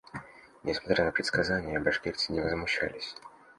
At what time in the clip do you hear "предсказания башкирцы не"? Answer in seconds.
1.11-2.41